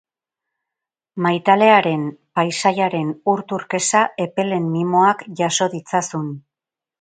Maitalearen, 1.25 2.07
paisaiaren, 2.39 3.11
ur 3.35 3.43
turkesa 3.53 4.01
epelen 4.27 4.67
mimoak 4.79 5.23
jaso 5.43 5.69
ditzazun. 5.77 6.35